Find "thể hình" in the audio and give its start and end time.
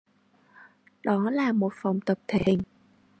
2.27-2.61